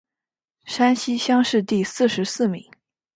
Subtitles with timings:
[0.65, 2.65] 山西乡试第四十四名。